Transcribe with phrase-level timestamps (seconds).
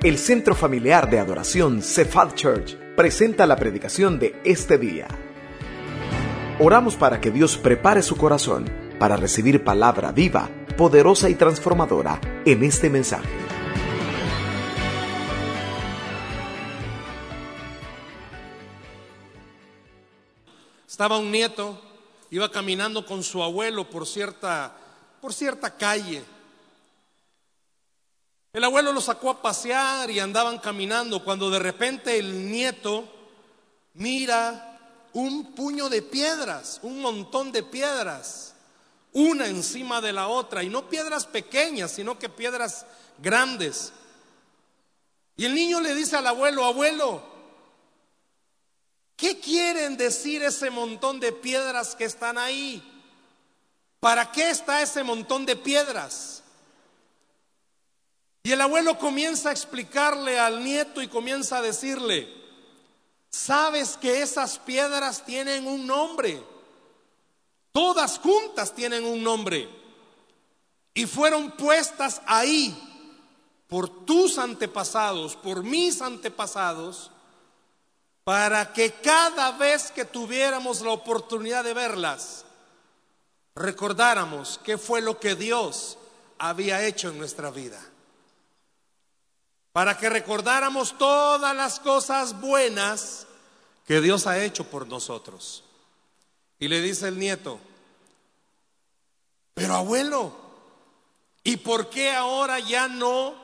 [0.00, 5.08] El Centro Familiar de Adoración Cephal Church presenta la predicación de este día.
[6.60, 12.62] Oramos para que Dios prepare su corazón para recibir palabra viva, poderosa y transformadora en
[12.62, 13.28] este mensaje.
[20.86, 21.82] Estaba un nieto,
[22.30, 24.76] iba caminando con su abuelo por cierta,
[25.20, 26.22] por cierta calle.
[28.52, 33.04] El abuelo lo sacó a pasear y andaban caminando cuando de repente el nieto
[33.94, 34.64] mira
[35.12, 38.54] un puño de piedras, un montón de piedras,
[39.12, 42.86] una encima de la otra, y no piedras pequeñas, sino que piedras
[43.18, 43.92] grandes.
[45.36, 47.22] Y el niño le dice al abuelo, abuelo,
[49.16, 52.82] ¿qué quieren decir ese montón de piedras que están ahí?
[54.00, 56.37] ¿Para qué está ese montón de piedras?
[58.42, 62.32] Y el abuelo comienza a explicarle al nieto y comienza a decirle,
[63.30, 66.42] sabes que esas piedras tienen un nombre,
[67.72, 69.68] todas juntas tienen un nombre,
[70.94, 72.76] y fueron puestas ahí
[73.68, 77.10] por tus antepasados, por mis antepasados,
[78.24, 82.44] para que cada vez que tuviéramos la oportunidad de verlas,
[83.54, 85.98] recordáramos qué fue lo que Dios
[86.38, 87.80] había hecho en nuestra vida
[89.78, 93.28] para que recordáramos todas las cosas buenas
[93.86, 95.62] que Dios ha hecho por nosotros.
[96.58, 97.60] Y le dice el nieto,
[99.54, 100.32] pero abuelo,
[101.44, 103.36] ¿y por qué ahora ya no?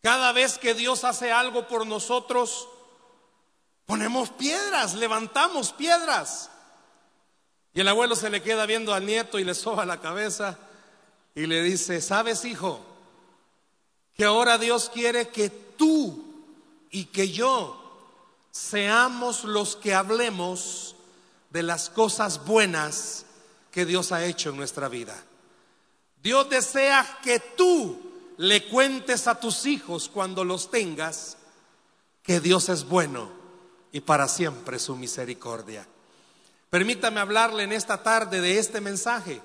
[0.00, 2.66] Cada vez que Dios hace algo por nosotros,
[3.84, 6.48] ponemos piedras, levantamos piedras.
[7.74, 10.58] Y el abuelo se le queda viendo al nieto y le soba la cabeza
[11.34, 12.91] y le dice, ¿sabes hijo?
[14.22, 16.22] Que ahora Dios quiere que tú
[16.92, 17.76] y que yo
[18.52, 20.94] seamos los que hablemos
[21.50, 23.26] de las cosas buenas
[23.72, 25.20] que Dios ha hecho en nuestra vida.
[26.22, 28.00] Dios desea que tú
[28.36, 31.36] le cuentes a tus hijos cuando los tengas
[32.22, 33.28] que Dios es bueno
[33.90, 35.84] y para siempre su misericordia.
[36.70, 39.42] Permítame hablarle en esta tarde de este mensaje,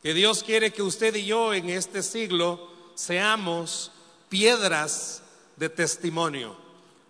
[0.00, 3.91] que Dios quiere que usted y yo en este siglo seamos
[4.32, 5.22] piedras
[5.56, 6.56] de testimonio.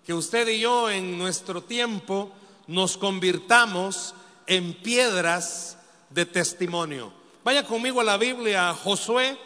[0.04, 2.32] Que usted y yo en nuestro tiempo
[2.66, 4.12] nos convirtamos
[4.48, 5.78] en piedras
[6.10, 7.12] de testimonio.
[7.44, 9.38] Vaya conmigo a la Biblia, Josué,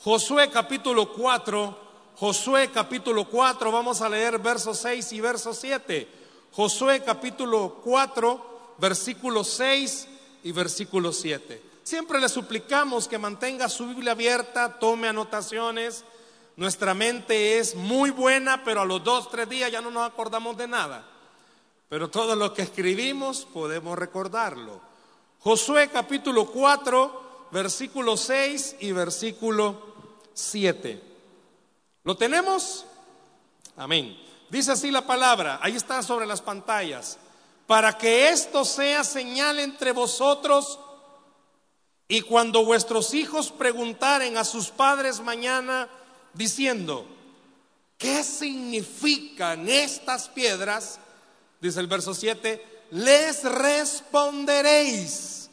[0.00, 1.78] Josué capítulo 4,
[2.16, 6.06] Josué capítulo 4, vamos a leer versos 6 y verso 7.
[6.52, 10.08] Josué capítulo 4, versículo 6
[10.42, 11.62] y versículo 7.
[11.84, 16.04] Siempre le suplicamos que mantenga su Biblia abierta, tome anotaciones
[16.56, 20.56] nuestra mente es muy buena, pero a los dos, tres días ya no nos acordamos
[20.56, 21.04] de nada.
[21.88, 24.80] Pero todo lo que escribimos podemos recordarlo.
[25.40, 29.94] Josué capítulo 4, versículo 6 y versículo
[30.32, 31.02] 7.
[32.04, 32.86] ¿Lo tenemos?
[33.76, 34.16] Amén.
[34.50, 37.18] Dice así la palabra, ahí está sobre las pantallas,
[37.66, 40.78] para que esto sea señal entre vosotros
[42.06, 45.88] y cuando vuestros hijos preguntaren a sus padres mañana,
[46.34, 47.06] diciendo,
[47.96, 50.98] ¿qué significan estas piedras?
[51.60, 55.48] Dice el verso 7, les responderéis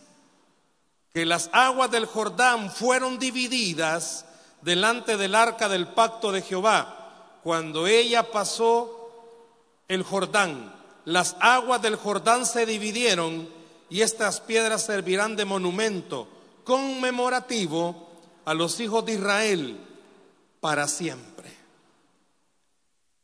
[1.13, 4.25] que las aguas del Jordán fueron divididas
[4.61, 7.39] delante del arca del pacto de Jehová.
[7.43, 8.97] Cuando ella pasó
[9.87, 10.75] el Jordán,
[11.05, 13.49] las aguas del Jordán se dividieron
[13.89, 16.27] y estas piedras servirán de monumento
[16.63, 18.09] conmemorativo
[18.45, 19.90] a los hijos de Israel
[20.61, 21.51] para siempre.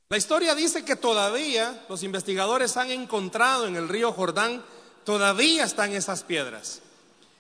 [0.10, 4.64] La historia dice que todavía los investigadores han encontrado en el río Jordán,
[5.06, 6.82] todavía están esas piedras.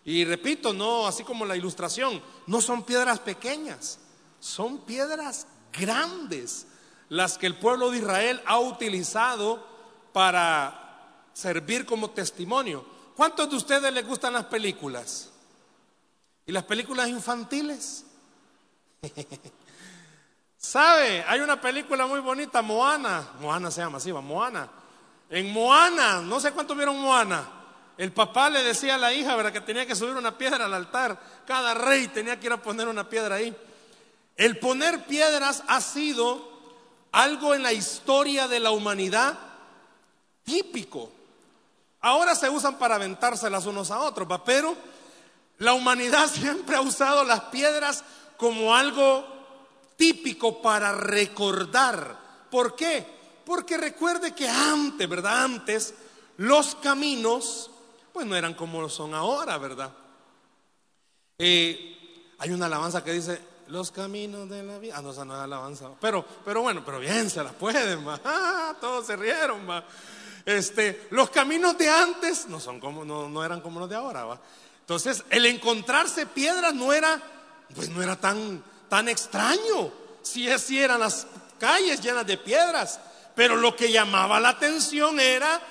[0.05, 3.99] Y repito, no, así como la ilustración, no son piedras pequeñas,
[4.39, 6.67] son piedras grandes
[7.09, 9.65] las que el pueblo de Israel ha utilizado
[10.13, 12.85] para servir como testimonio.
[13.15, 15.29] ¿Cuántos de ustedes les gustan las películas?
[16.45, 18.03] ¿Y las películas infantiles?
[20.57, 21.23] ¿Sabe?
[21.27, 23.27] Hay una película muy bonita, Moana.
[23.39, 24.69] Moana se llama así, va, Moana.
[25.29, 27.47] En Moana, no sé cuánto vieron Moana.
[27.97, 29.51] El papá le decía a la hija, ¿verdad?
[29.51, 31.19] Que tenía que subir una piedra al altar.
[31.45, 33.55] Cada rey tenía que ir a poner una piedra ahí.
[34.35, 36.57] El poner piedras ha sido
[37.11, 39.37] algo en la historia de la humanidad
[40.43, 41.11] típico.
[42.01, 44.43] Ahora se usan para aventárselas unos a otros, ¿va?
[44.43, 44.75] pero
[45.57, 48.03] la humanidad siempre ha usado las piedras
[48.37, 49.25] como algo
[49.97, 52.45] típico para recordar.
[52.49, 53.05] ¿Por qué?
[53.43, 55.43] Porque recuerde que antes, ¿verdad?
[55.43, 55.93] Antes
[56.37, 57.71] los caminos,
[58.13, 59.91] pues no eran como son ahora, ¿verdad?
[61.37, 64.95] Eh, hay una alabanza que dice, los caminos de la vida.
[64.97, 65.89] Ah, no, esa no es alabanza.
[65.99, 69.83] Pero, pero bueno, pero bien, se la pueden, ah, todos se rieron, va.
[70.45, 74.23] Este, los caminos de antes no son como, no, no eran como los de ahora,
[74.23, 74.39] va.
[74.79, 77.21] Entonces, el encontrarse piedras no era,
[77.75, 79.91] pues no era tan, tan extraño.
[80.21, 81.27] Si si eran las
[81.59, 82.99] calles llenas de piedras.
[83.35, 85.61] Pero lo que llamaba la atención era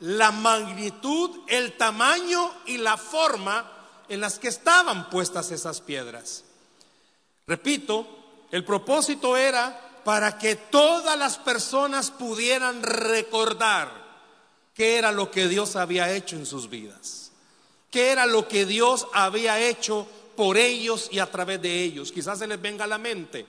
[0.00, 3.70] la magnitud, el tamaño y la forma
[4.08, 6.44] en las que estaban puestas esas piedras.
[7.46, 8.06] Repito,
[8.50, 13.90] el propósito era para que todas las personas pudieran recordar
[14.74, 17.30] qué era lo que Dios había hecho en sus vidas,
[17.90, 20.06] qué era lo que Dios había hecho
[20.36, 22.12] por ellos y a través de ellos.
[22.12, 23.46] Quizás se les venga a la mente.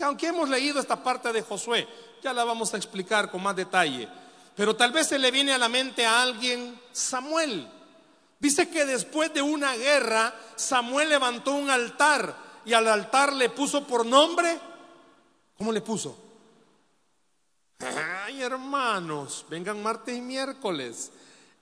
[0.00, 1.86] Aunque hemos leído esta parte de Josué,
[2.22, 4.08] ya la vamos a explicar con más detalle.
[4.54, 7.68] Pero tal vez se le viene a la mente a alguien Samuel.
[8.38, 13.86] Dice que después de una guerra, Samuel levantó un altar y al altar le puso
[13.86, 14.58] por nombre.
[15.56, 16.16] ¿Cómo le puso?
[17.80, 21.10] Ay, hermanos, vengan martes y miércoles.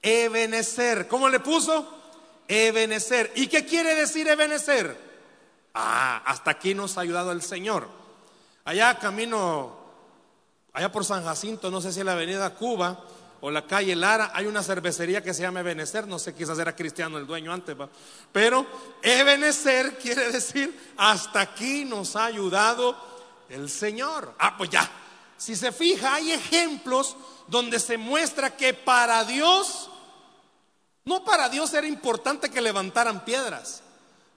[0.03, 1.09] Ebenecer.
[1.09, 2.06] ¿Cómo le puso?
[2.49, 3.33] Ebenecer.
[3.35, 4.97] ¿Y qué quiere decir Ebenecer?
[5.75, 7.89] Ah, hasta aquí nos ha ayudado el Señor.
[8.65, 9.77] Allá camino,
[10.73, 13.05] allá por San Jacinto, no sé si la avenida Cuba,
[13.41, 16.75] o la calle Lara, hay una cervecería que se llama Ebenecer, no sé, quizás era
[16.75, 17.77] cristiano el dueño antes,
[18.33, 18.67] pero
[19.03, 22.97] Ebenecer quiere decir, hasta aquí nos ha ayudado
[23.49, 24.35] el Señor.
[24.39, 24.91] Ah, pues ya,
[25.37, 27.17] si se fija, hay ejemplos
[27.47, 29.91] donde se muestra que para Dios,
[31.07, 33.83] no para Dios era importante que levantaran piedras,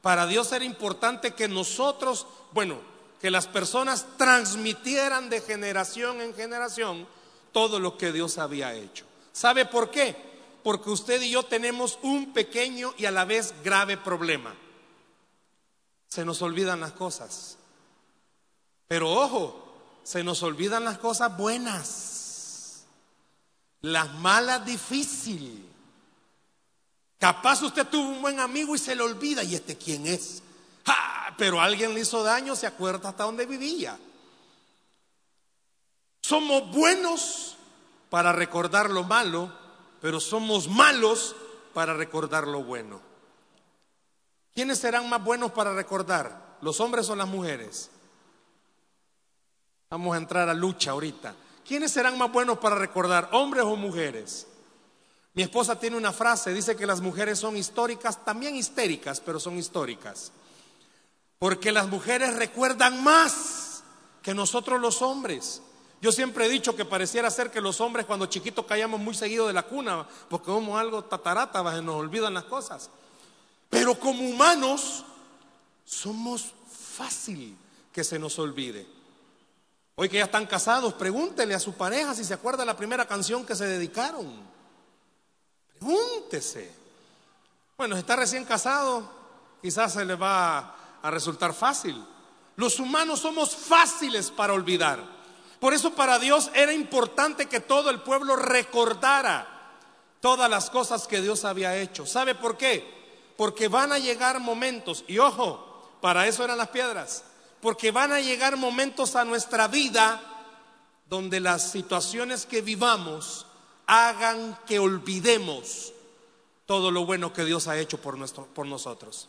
[0.02, 2.80] para Dios era importante que nosotros, bueno,
[3.20, 7.08] que las personas transmitieran de generación en generación,
[7.52, 9.06] todo lo que Dios había hecho.
[9.34, 10.16] ¿Sabe por qué?
[10.64, 14.56] Porque usted y yo tenemos un pequeño y a la vez grave problema.
[16.08, 17.58] Se nos olvidan las cosas.
[18.88, 19.70] Pero ojo,
[20.04, 22.86] se nos olvidan las cosas buenas.
[23.82, 25.69] Las malas difícil.
[27.20, 30.42] Capaz usted tuvo un buen amigo y se le olvida, ¿y este quién es?
[31.38, 33.98] Pero alguien le hizo daño, se acuerda hasta dónde vivía.
[36.22, 37.58] Somos buenos
[38.10, 39.52] para recordar lo malo,
[40.02, 41.36] pero somos malos
[41.74, 43.02] para recordar lo bueno.
[44.54, 46.58] ¿Quiénes serán más buenos para recordar?
[46.62, 47.90] ¿Los hombres o las mujeres?
[49.90, 51.36] Vamos a entrar a lucha ahorita.
[51.66, 54.48] ¿Quiénes serán más buenos para recordar, hombres o mujeres?
[55.34, 59.58] Mi esposa tiene una frase, dice que las mujeres son históricas, también histéricas, pero son
[59.58, 60.32] históricas.
[61.38, 63.84] Porque las mujeres recuerdan más
[64.22, 65.62] que nosotros los hombres.
[66.02, 69.48] Yo siempre he dicho que pareciera ser que los hombres cuando chiquitos caíamos muy seguido
[69.48, 72.90] de la cuna, porque somos algo tatarata, nos olvidan las cosas.
[73.70, 75.06] Pero como humanos
[75.86, 76.54] somos
[76.96, 77.56] fácil
[77.94, 78.88] que se nos olvide.
[79.96, 83.46] Hoy que ya están casados, pregúntele a su pareja si se acuerda la primera canción
[83.46, 84.59] que se dedicaron.
[85.80, 86.72] Pregúntese.
[87.78, 89.10] Bueno, está recién casado,
[89.62, 92.04] quizás se le va a resultar fácil.
[92.58, 95.02] Los humanos somos fáciles para olvidar.
[95.60, 99.48] Por eso para Dios era importante que todo el pueblo recordara
[100.20, 102.06] todas las cosas que Dios había hecho.
[102.06, 103.34] ¿Sabe por qué?
[103.38, 107.24] Porque van a llegar momentos, y ojo, para eso eran las piedras,
[107.62, 110.22] porque van a llegar momentos a nuestra vida
[111.10, 113.46] donde las situaciones que vivamos
[113.90, 115.94] hagan que olvidemos
[116.68, 119.28] todo lo bueno que Dios ha hecho por, nuestro, por nosotros.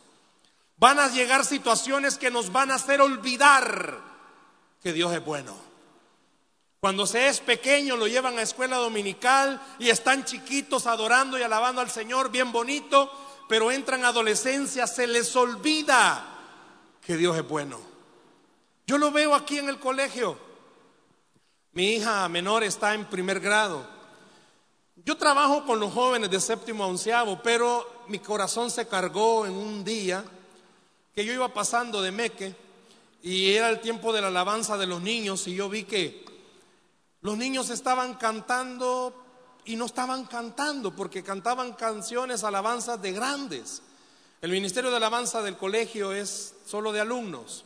[0.77, 3.99] Van a llegar situaciones que nos van a hacer olvidar
[4.83, 5.55] que Dios es bueno.
[6.79, 11.81] Cuando se es pequeño lo llevan a escuela dominical y están chiquitos adorando y alabando
[11.81, 13.11] al Señor, bien bonito,
[13.49, 16.23] pero entran a adolescencia, se les olvida
[17.03, 17.79] que Dios es bueno.
[18.85, 20.37] Yo lo veo aquí en el colegio.
[21.71, 24.00] Mi hija menor está en primer grado.
[25.03, 29.53] Yo trabajo con los jóvenes de séptimo a onceavo, pero mi corazón se cargó en
[29.53, 30.23] un día
[31.15, 32.55] que yo iba pasando de Meque
[33.23, 36.23] y era el tiempo de la alabanza de los niños y yo vi que
[37.21, 39.13] los niños estaban cantando
[39.65, 43.81] y no estaban cantando porque cantaban canciones, alabanzas de grandes.
[44.41, 47.65] El ministerio de alabanza del colegio es solo de alumnos.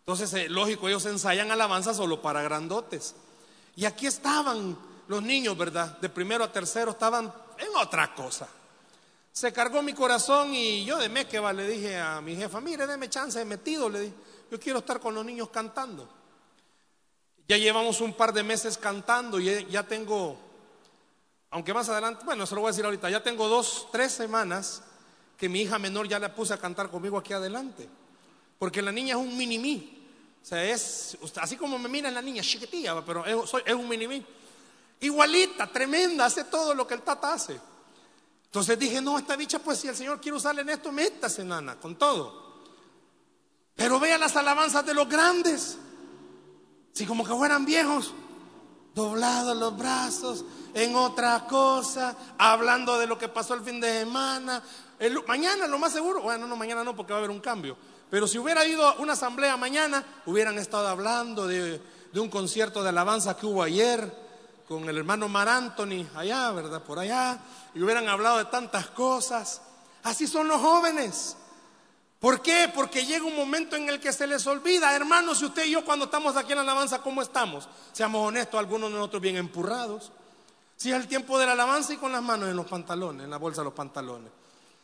[0.00, 3.14] Entonces, eh, lógico, ellos ensayan alabanza solo para grandotes.
[3.76, 4.76] Y aquí estaban
[5.08, 5.98] los niños, ¿verdad?
[5.98, 8.48] De primero a tercero estaban en otra cosa.
[9.32, 13.08] Se cargó mi corazón y yo de Mequeva le dije a mi jefa, mire, deme
[13.08, 14.14] chance, he metido, le dije.
[14.50, 16.08] yo quiero estar con los niños cantando.
[17.46, 20.38] Ya llevamos un par de meses cantando y ya tengo,
[21.50, 24.82] aunque más adelante, bueno, se lo voy a decir ahorita, ya tengo dos, tres semanas
[25.38, 27.88] que mi hija menor ya la puse a cantar conmigo aquí adelante.
[28.58, 29.94] Porque la niña es un mini-mí.
[30.42, 34.24] O sea, es, así como me mira la niña, chiquitilla, pero es, es un mini-mí.
[35.00, 37.60] Igualita, tremenda, hace todo lo que el tata hace.
[38.46, 41.76] Entonces dije, no, esta bicha, pues si el Señor quiere usarle en esto, métase, nana,
[41.76, 42.48] con todo.
[43.76, 45.78] Pero vea las alabanzas de los grandes.
[46.92, 48.12] Si como que fueran viejos,
[48.94, 54.62] doblados los brazos en otra cosa, hablando de lo que pasó el fin de semana.
[55.28, 57.76] mañana, lo más seguro, bueno, no, mañana no, porque va a haber un cambio.
[58.10, 61.80] Pero si hubiera ido a una asamblea mañana, hubieran estado hablando de
[62.14, 64.27] un concierto de alabanza que hubo ayer
[64.68, 66.82] con el hermano Mar Anthony allá, ¿verdad?
[66.82, 67.38] Por allá,
[67.74, 69.62] y hubieran hablado de tantas cosas.
[70.02, 71.36] Así son los jóvenes.
[72.20, 72.70] ¿Por qué?
[72.74, 75.84] Porque llega un momento en el que se les olvida, hermanos, si usted y yo
[75.84, 77.66] cuando estamos aquí en la alabanza, ¿cómo estamos?
[77.92, 80.12] Seamos honestos, algunos de nosotros bien empurrados.
[80.76, 83.30] Si es el tiempo de la alabanza y con las manos en los pantalones, en
[83.30, 84.30] la bolsa de los pantalones.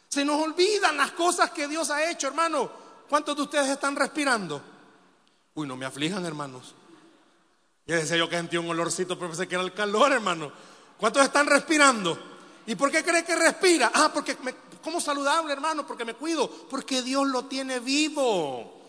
[0.09, 2.71] Se nos olvidan las cosas que Dios ha hecho, hermano.
[3.09, 4.63] ¿Cuántos de ustedes están respirando?
[5.55, 6.75] Uy, no me aflijan, hermanos.
[7.87, 10.51] Ya decía yo que sentí un olorcito, pero pensé que era el calor, hermano.
[10.99, 12.19] ¿Cuántos están respirando?
[12.67, 13.91] ¿Y por qué cree que respira?
[13.93, 14.37] Ah, porque
[14.83, 18.81] como saludable, hermano, porque me cuido, porque Dios lo tiene vivo.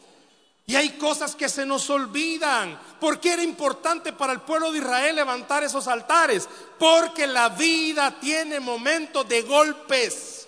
[0.68, 2.80] Y hay cosas que se nos olvidan.
[3.00, 6.50] ¿Por qué era importante para el pueblo de Israel levantar esos altares?
[6.80, 10.48] Porque la vida tiene momentos de golpes.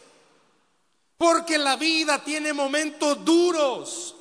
[1.18, 4.16] Porque la vida tiene momentos duros.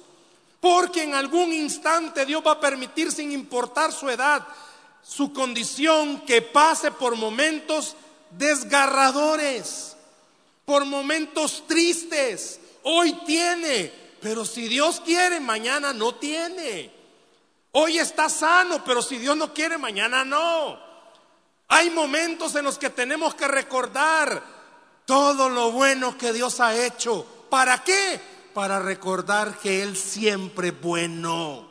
[0.60, 4.46] Porque en algún instante Dios va a permitir, sin importar su edad,
[5.02, 7.94] su condición, que pase por momentos
[8.30, 9.96] desgarradores
[10.66, 12.60] por momentos tristes.
[12.82, 16.92] Hoy tiene, pero si Dios quiere, mañana no tiene.
[17.72, 20.78] Hoy está sano, pero si Dios no quiere, mañana no.
[21.68, 24.42] Hay momentos en los que tenemos que recordar
[25.06, 27.24] todo lo bueno que Dios ha hecho.
[27.48, 28.20] ¿Para qué?
[28.56, 31.68] Para recordar que Él siempre es bueno.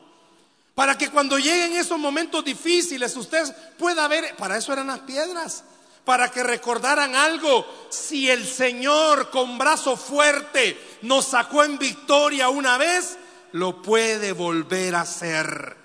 [0.75, 3.44] Para que cuando lleguen esos momentos difíciles usted
[3.75, 5.63] pueda ver, para eso eran las piedras
[6.06, 7.65] para que recordaran algo.
[7.89, 13.18] Si el Señor con brazo fuerte nos sacó en victoria una vez,
[13.54, 15.75] lo puede volver a hacer.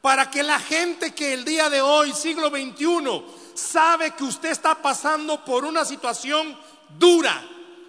[0.00, 4.76] Para que la gente que el día de hoy, siglo XXI, sabe que usted está
[4.76, 6.58] pasando por una situación
[6.98, 7.46] dura.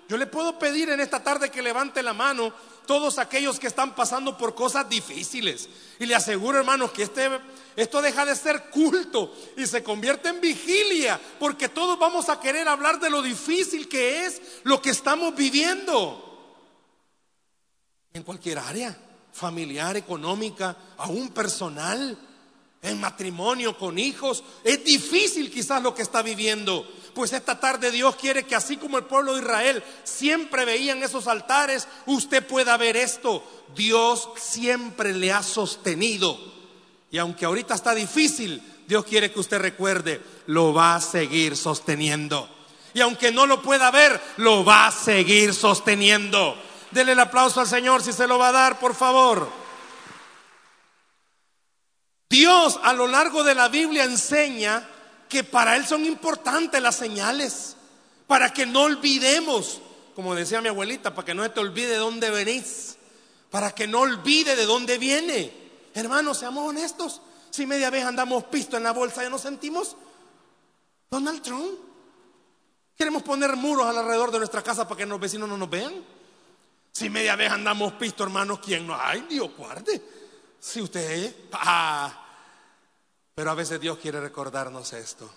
[0.09, 2.51] Yo le puedo pedir en esta tarde que levante la mano
[2.87, 5.69] todos aquellos que están pasando por cosas difíciles.
[5.99, 7.29] Y le aseguro, hermanos, que este,
[7.75, 12.67] esto deja de ser culto y se convierte en vigilia, porque todos vamos a querer
[12.67, 16.25] hablar de lo difícil que es lo que estamos viviendo.
[18.11, 18.97] En cualquier área,
[19.31, 22.17] familiar, económica, aún personal,
[22.81, 26.89] en matrimonio, con hijos, es difícil quizás lo que está viviendo.
[27.13, 31.27] Pues esta tarde Dios quiere que así como el pueblo de Israel siempre veían esos
[31.27, 33.43] altares, usted pueda ver esto.
[33.75, 36.39] Dios siempre le ha sostenido.
[37.11, 42.49] Y aunque ahorita está difícil, Dios quiere que usted recuerde, lo va a seguir sosteniendo.
[42.93, 46.55] Y aunque no lo pueda ver, lo va a seguir sosteniendo.
[46.91, 49.58] Dele el aplauso al Señor si se lo va a dar, por favor.
[52.29, 54.87] Dios a lo largo de la Biblia enseña
[55.27, 57.75] que para Él son importantes las señales,
[58.27, 59.81] para que no olvidemos,
[60.15, 62.97] como decía mi abuelita, para que no te olvide de dónde venís,
[63.49, 65.51] para que no olvide de dónde viene.
[65.95, 69.95] Hermanos, seamos honestos, si media vez andamos pisto en la bolsa y nos sentimos
[71.09, 71.79] Donald Trump.
[72.95, 75.93] Queremos poner muros alrededor de nuestra casa para que los vecinos no nos vean.
[76.91, 78.95] Si media vez andamos pisto, hermanos, ¿quién no?
[78.99, 80.18] Ay, Dios guarde.
[80.59, 82.25] Si usted, ah,
[83.33, 85.29] pero a veces Dios quiere recordarnos esto.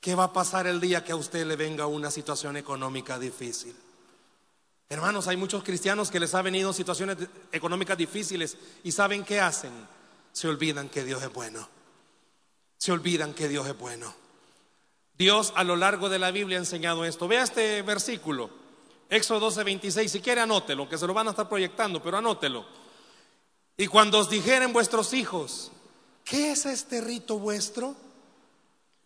[0.00, 3.76] ¿Qué va a pasar el día que a usted le venga una situación económica difícil?
[4.88, 7.18] Hermanos, hay muchos cristianos que les ha venido situaciones
[7.52, 9.72] económicas difíciles y ¿saben qué hacen?
[10.32, 11.68] Se olvidan que Dios es bueno.
[12.78, 14.12] Se olvidan que Dios es bueno.
[15.18, 17.28] Dios a lo largo de la Biblia ha enseñado esto.
[17.28, 18.48] Vea este versículo,
[19.10, 20.10] Éxodo 12, 26.
[20.10, 22.79] Si quiere, anótelo, que se lo van a estar proyectando, pero anótelo.
[23.80, 25.72] Y cuando os dijeren vuestros hijos,
[26.30, 27.96] ¿Qué es este rito vuestro?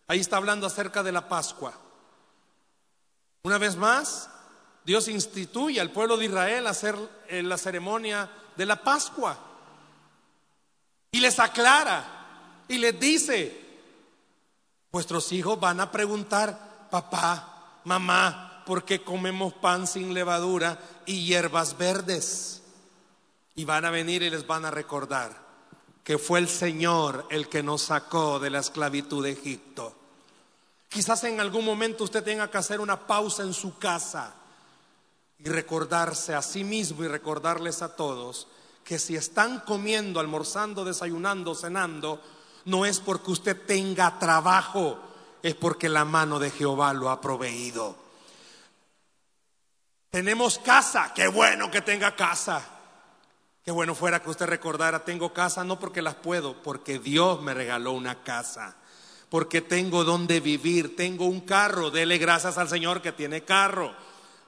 [0.07, 1.73] Ahí está hablando acerca de la Pascua.
[3.41, 4.29] Una vez más,
[4.83, 6.95] Dios instituye al pueblo de Israel a hacer
[7.27, 9.37] eh, la ceremonia de la Pascua.
[11.11, 13.59] Y les aclara y les dice,
[14.91, 20.77] vuestros hijos van a preguntar, papá, mamá, ¿por qué comemos pan sin levadura
[21.07, 22.61] y hierbas verdes?
[23.55, 25.45] Y van a venir y les van a recordar
[26.03, 29.95] que fue el Señor el que nos sacó de la esclavitud de Egipto.
[30.87, 34.35] Quizás en algún momento usted tenga que hacer una pausa en su casa
[35.39, 38.47] y recordarse a sí mismo y recordarles a todos
[38.83, 42.21] que si están comiendo, almorzando, desayunando, cenando,
[42.65, 44.99] no es porque usted tenga trabajo,
[45.41, 47.95] es porque la mano de Jehová lo ha proveído.
[50.11, 52.74] Tenemos casa, qué bueno que tenga casa.
[53.65, 57.55] Qué bueno fuera que usted recordara, tengo casa no porque las puedo, porque Dios me
[57.55, 58.75] regaló una casa,
[59.27, 63.91] porque tengo donde vivir, tengo un carro, dele gracias al Señor que tiene carro.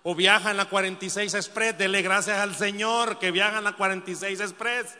[0.03, 4.39] O viaja en la 46 Express, dele gracias al Señor que viaja en la 46
[4.39, 4.93] Express.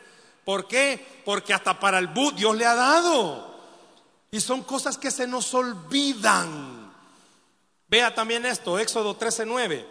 [0.44, 1.22] ¿Por qué?
[1.24, 3.56] Porque hasta para el bus Dios le ha dado.
[4.32, 6.92] Y son cosas que se nos olvidan.
[7.86, 9.86] Vea también esto, Éxodo 13:9.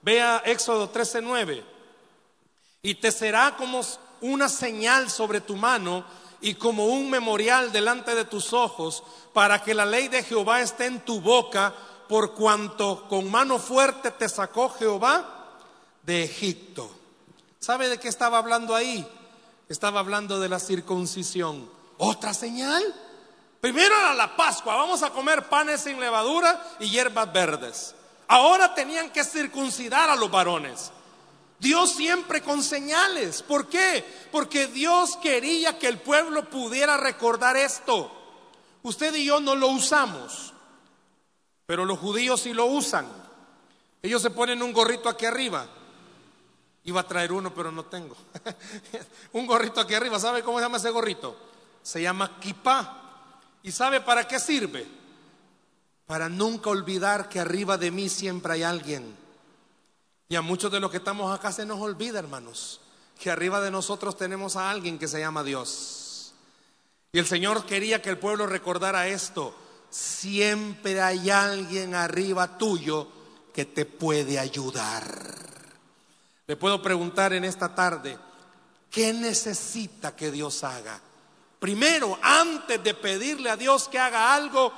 [0.00, 1.73] Vea Éxodo 13:9
[2.84, 3.80] y te será como
[4.20, 6.04] una señal sobre tu mano
[6.42, 10.84] y como un memorial delante de tus ojos, para que la ley de Jehová esté
[10.84, 11.74] en tu boca,
[12.08, 15.56] por cuanto con mano fuerte te sacó Jehová
[16.02, 16.90] de Egipto.
[17.58, 19.08] ¿Sabe de qué estaba hablando ahí?
[19.70, 21.66] Estaba hablando de la circuncisión.
[21.96, 22.82] ¿Otra señal?
[23.62, 27.94] Primero era la Pascua, vamos a comer panes sin levadura y hierbas verdes.
[28.28, 30.92] Ahora tenían que circuncidar a los varones.
[31.58, 33.42] Dios siempre con señales.
[33.42, 34.04] ¿Por qué?
[34.32, 38.10] Porque Dios quería que el pueblo pudiera recordar esto.
[38.82, 40.52] Usted y yo no lo usamos,
[41.66, 43.06] pero los judíos sí lo usan.
[44.02, 45.66] Ellos se ponen un gorrito aquí arriba.
[46.84, 48.14] Iba a traer uno, pero no tengo.
[49.32, 50.20] un gorrito aquí arriba.
[50.20, 51.34] ¿Sabe cómo se llama ese gorrito?
[51.82, 53.40] Se llama kipá.
[53.62, 54.86] ¿Y sabe para qué sirve?
[56.04, 59.23] Para nunca olvidar que arriba de mí siempre hay alguien
[60.28, 62.80] y a muchos de los que estamos acá se nos olvida, hermanos,
[63.18, 66.34] que arriba de nosotros tenemos a alguien que se llama Dios.
[67.12, 69.54] Y el Señor quería que el pueblo recordara esto.
[69.90, 73.08] Siempre hay alguien arriba tuyo
[73.52, 75.04] que te puede ayudar.
[76.46, 78.18] Le puedo preguntar en esta tarde,
[78.90, 81.00] ¿qué necesita que Dios haga?
[81.60, 84.72] Primero, antes de pedirle a Dios que haga algo,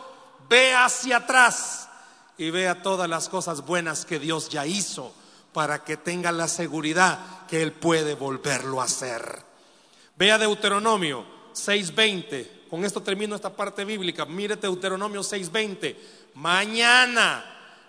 [0.49, 1.89] ve hacia atrás
[2.37, 5.15] y vea todas las cosas buenas que Dios ya hizo
[5.57, 9.43] para que tenga la seguridad que Él puede volverlo a hacer.
[10.15, 12.67] Vea Deuteronomio 6:20.
[12.69, 14.27] Con esto termino esta parte bíblica.
[14.27, 15.97] Mire Deuteronomio 6:20.
[16.35, 17.43] Mañana,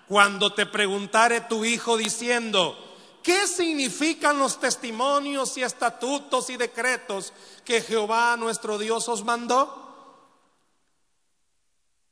[0.08, 2.74] cuando te preguntare tu hijo diciendo,
[3.22, 7.34] ¿qué significan los testimonios y estatutos y decretos
[7.66, 10.24] que Jehová nuestro Dios os mandó?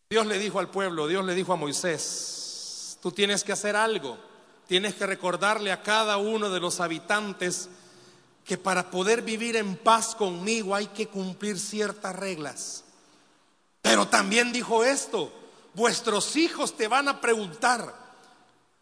[0.10, 4.35] Dios le dijo al pueblo, Dios le dijo a Moisés, tú tienes que hacer algo
[4.68, 7.70] tienes que recordarle a cada uno de los habitantes
[8.44, 12.84] que para poder vivir en paz conmigo hay que cumplir ciertas reglas.
[13.82, 15.32] Pero también dijo esto,
[15.74, 17.94] vuestros hijos te van a preguntar.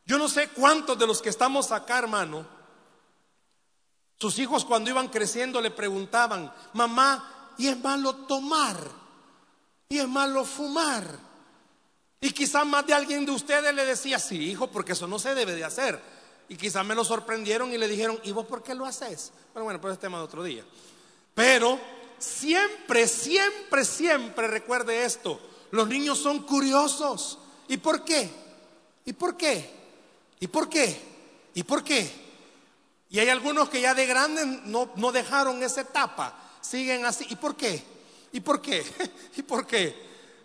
[0.05, 2.45] Yo no sé cuántos de los que estamos acá, hermano,
[4.19, 8.77] sus hijos cuando iban creciendo le preguntaban, mamá, ¿y es malo tomar?
[9.89, 11.32] ¿Y es malo fumar?
[12.23, 15.35] Y quizás más de alguien de ustedes le decía, sí, hijo, porque eso no se
[15.35, 15.99] debe de hacer.
[16.47, 19.33] Y quizás me lo sorprendieron y le dijeron, ¿y vos por qué lo haces?
[19.53, 20.63] Bueno, bueno, pues es tema de otro día.
[21.35, 21.77] Pero
[22.17, 25.37] siempre, siempre, siempre recuerde esto.
[25.71, 27.39] Los niños son curiosos.
[27.67, 28.29] ¿Y por qué?
[29.03, 29.69] ¿Y por qué?
[30.39, 31.01] ¿Y por qué?
[31.55, 32.09] ¿Y por qué?
[33.09, 36.39] Y hay algunos que ya de grandes no, no dejaron esa etapa.
[36.61, 37.25] Siguen así.
[37.29, 37.83] ¿Y por qué?
[38.31, 38.81] ¿Y por qué?
[39.35, 39.93] ¿Y por qué?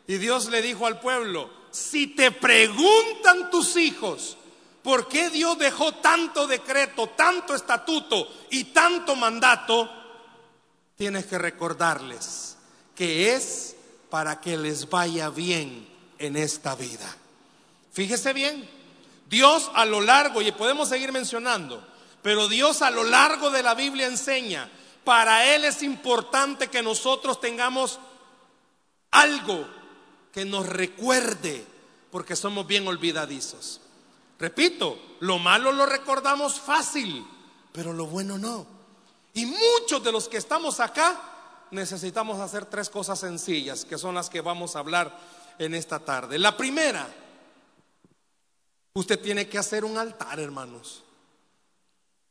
[0.09, 4.37] Y Dios le dijo al pueblo, si te preguntan tus hijos,
[4.83, 9.91] ¿por qué Dios dejó tanto decreto, tanto estatuto y tanto mandato?
[10.97, 12.57] Tienes que recordarles
[12.95, 13.77] que es
[14.11, 15.87] para que les vaya bien
[16.19, 17.17] en esta vida.
[17.93, 18.69] Fíjese bien,
[19.29, 21.87] Dios a lo largo, y podemos seguir mencionando,
[22.23, 24.71] pero Dios a lo largo de la Biblia enseña,
[25.05, 27.99] para Él es importante que nosotros tengamos
[29.11, 29.78] algo
[30.33, 31.65] que nos recuerde,
[32.11, 33.81] porque somos bien olvidadizos.
[34.39, 37.27] Repito, lo malo lo recordamos fácil,
[37.73, 38.67] pero lo bueno no.
[39.35, 41.21] Y muchos de los que estamos acá
[41.71, 45.19] necesitamos hacer tres cosas sencillas, que son las que vamos a hablar
[45.59, 46.39] en esta tarde.
[46.39, 47.09] La primera,
[48.95, 51.03] usted tiene que hacer un altar, hermanos.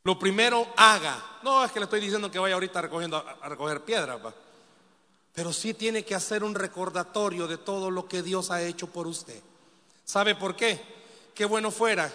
[0.04, 1.22] Lo primero, haga.
[1.42, 4.18] No es que le estoy diciendo que vaya ahorita recogiendo, a recoger piedra.
[5.38, 9.06] Pero sí tiene que hacer un recordatorio de todo lo que Dios ha hecho por
[9.06, 9.40] usted.
[10.04, 10.82] ¿Sabe por qué?
[11.32, 12.12] Qué bueno fuera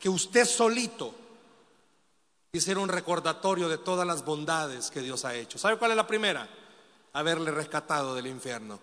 [0.00, 1.14] que usted solito
[2.50, 5.58] Hiciera un recordatorio de todas las bondades que Dios ha hecho.
[5.58, 6.48] ¿Sabe cuál es la primera?
[7.12, 8.80] Haberle rescatado del infierno.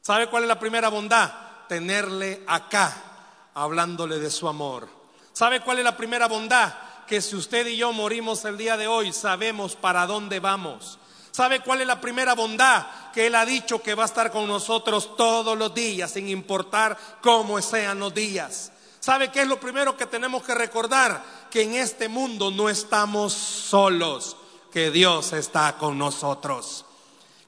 [0.00, 1.30] ¿Sabe cuál es la primera bondad?
[1.68, 4.88] Tenerle acá, hablándole de su amor.
[5.34, 6.72] ¿Sabe cuál es la primera bondad?
[7.06, 10.99] Que si usted y yo morimos el día de hoy, sabemos para dónde vamos.
[11.30, 12.86] ¿Sabe cuál es la primera bondad?
[13.12, 16.96] Que Él ha dicho que va a estar con nosotros todos los días, sin importar
[17.22, 18.72] cómo sean los días.
[18.98, 21.24] ¿Sabe qué es lo primero que tenemos que recordar?
[21.50, 24.36] Que en este mundo no estamos solos,
[24.72, 26.84] que Dios está con nosotros.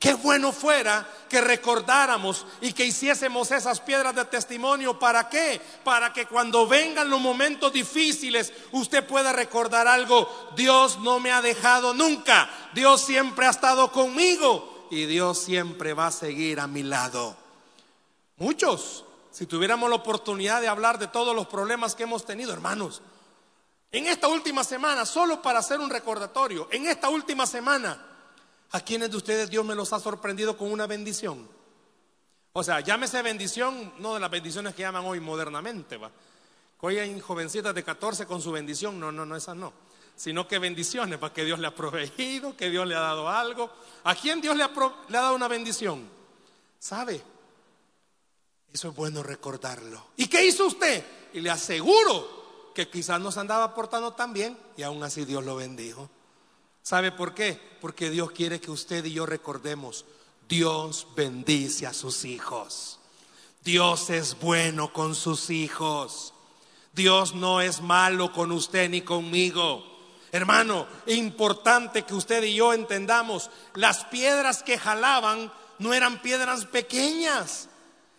[0.02, 4.98] Qué bueno fuera que recordáramos y que hiciésemos esas piedras de testimonio.
[4.98, 5.60] ¿Para qué?
[5.84, 10.28] Para que cuando vengan los momentos difíciles usted pueda recordar algo.
[10.56, 12.50] Dios no me ha dejado nunca.
[12.74, 17.36] Dios siempre ha estado conmigo y Dios siempre va a seguir a mi lado.
[18.38, 23.02] Muchos, si tuviéramos la oportunidad de hablar de todos los problemas que hemos tenido, hermanos,
[23.92, 28.11] en esta última semana, solo para hacer un recordatorio, en esta última semana,
[28.72, 31.46] ¿A quiénes de ustedes Dios me los ha sorprendido con una bendición?
[32.54, 36.10] O sea, llámese bendición, no de las bendiciones que llaman hoy modernamente, va.
[36.80, 39.72] Hoy hay jovencitas de 14 con su bendición, no, no, no, esas no.
[40.16, 43.70] Sino que bendiciones, para que Dios le ha proveído, que Dios le ha dado algo.
[44.04, 44.70] ¿A quién Dios le ha,
[45.08, 46.08] le ha dado una bendición?
[46.78, 47.22] ¿Sabe?
[48.72, 50.08] Eso es bueno recordarlo.
[50.16, 51.04] ¿Y qué hizo usted?
[51.34, 55.56] Y le aseguro que quizás nos andaba portando tan bien y aún así Dios lo
[55.56, 56.10] bendijo.
[56.82, 57.60] ¿Sabe por qué?
[57.80, 60.04] Porque Dios quiere que usted y yo recordemos,
[60.48, 62.98] Dios bendice a sus hijos.
[63.64, 66.34] Dios es bueno con sus hijos.
[66.92, 69.84] Dios no es malo con usted ni conmigo.
[70.32, 77.68] Hermano, importante que usted y yo entendamos, las piedras que jalaban no eran piedras pequeñas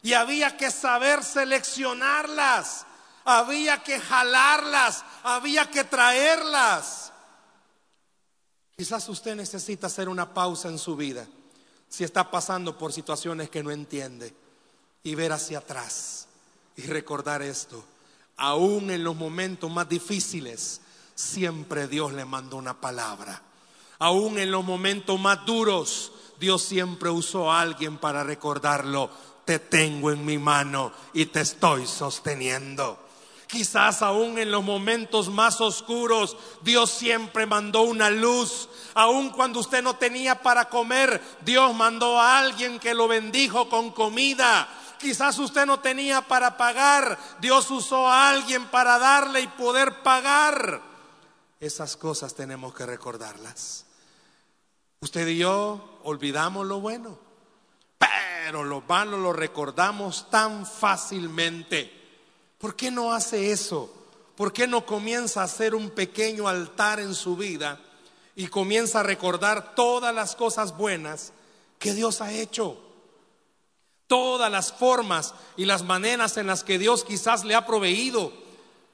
[0.04, 2.86] y había que saber seleccionarlas,
[3.26, 7.12] había que jalarlas, había que traerlas.
[8.75, 11.27] Quizás usted necesita hacer una pausa en su vida
[11.88, 14.33] si está pasando por situaciones que no entiende
[15.03, 16.27] y ver hacia atrás
[16.75, 17.83] y recordar esto.
[18.38, 20.81] Aún en los momentos más difíciles,
[21.13, 23.43] siempre Dios le mandó una palabra.
[23.99, 29.12] Aún en los momentos más duros, Dios siempre usó a alguien para recordarlo.
[29.45, 33.02] Te tengo en mi mano y te estoy sosteniendo.
[33.53, 38.67] Quizás aún en los momentos más oscuros, Dios siempre mandó una luz.
[38.95, 43.91] Aún cuando usted no tenía para comer, Dios mandó a alguien que lo bendijo con
[43.91, 44.67] comida.
[44.99, 50.81] Quizás usted no tenía para pagar, Dios usó a alguien para darle y poder pagar.
[51.59, 53.85] Esas cosas tenemos que recordarlas.
[54.99, 57.19] Usted y yo olvidamos lo bueno,
[57.99, 62.02] pero lo malo lo recordamos tan fácilmente.
[62.63, 63.93] ¿Por qué no hace eso?
[64.38, 67.78] ¿Por qué no comienza a hacer un pequeño altar en su vida
[68.38, 71.34] y comienza a recordar todas las cosas buenas
[71.78, 72.78] que Dios ha hecho?
[74.08, 78.32] Todas las formas y las maneras en las que Dios quizás le ha proveído.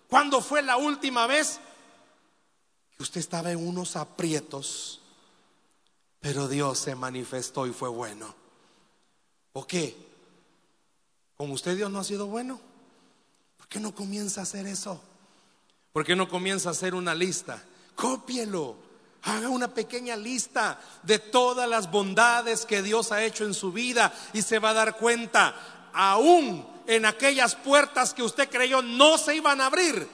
[0.10, 1.60] ¿Cuándo fue la última vez
[2.98, 5.00] que usted estaba en unos aprietos,
[6.20, 8.34] pero Dios se manifestó y fue bueno?
[9.54, 9.96] ¿O qué?
[11.38, 12.69] ¿Con usted Dios no ha sido bueno?
[13.70, 15.00] ¿Por qué no comienza a hacer eso?
[15.94, 17.62] ¿Por qué no comienza a hacer una lista?
[17.94, 18.76] Cópielo.
[19.22, 24.12] Haga una pequeña lista de todas las bondades que Dios ha hecho en su vida
[24.34, 25.54] y se va a dar cuenta,
[25.94, 30.10] aún en aquellas puertas que usted creyó no se iban a abrir,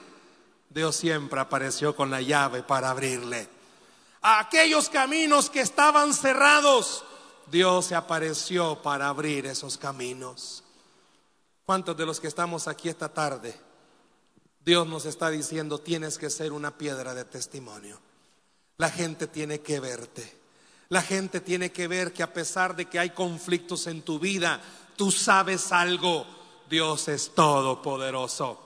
[0.68, 3.48] Dios siempre apareció con la llave para abrirle.
[4.20, 7.04] A aquellos caminos que estaban cerrados,
[7.50, 10.62] Dios se apareció para abrir esos caminos.
[11.66, 13.52] ¿Cuántos de los que estamos aquí esta tarde,
[14.64, 18.00] Dios nos está diciendo, tienes que ser una piedra de testimonio?
[18.78, 20.36] La gente tiene que verte.
[20.90, 24.60] La gente tiene que ver que a pesar de que hay conflictos en tu vida,
[24.94, 26.24] tú sabes algo,
[26.70, 28.62] Dios es todopoderoso.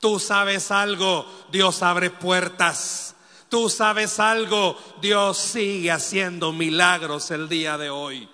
[0.00, 3.14] Tú sabes algo, Dios abre puertas.
[3.50, 8.26] Tú sabes algo, Dios sigue haciendo milagros el día de hoy.